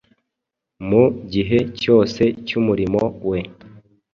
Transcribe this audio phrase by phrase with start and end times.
[0.87, 1.03] Mu
[1.33, 3.39] gihe cyose cy’umurimo we,